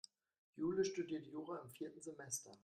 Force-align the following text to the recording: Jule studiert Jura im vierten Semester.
Jule 0.57 0.83
studiert 0.83 1.27
Jura 1.27 1.59
im 1.59 1.69
vierten 1.69 2.01
Semester. 2.01 2.57